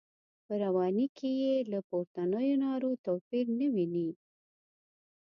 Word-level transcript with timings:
په 0.45 0.53
رواني 0.63 1.07
کې 1.17 1.29
یې 1.41 1.55
له 1.71 1.79
پورتنیو 1.89 2.61
نارو 2.65 2.89
توپیر 3.05 3.45
نه 3.59 3.67
ویني. 3.73 4.09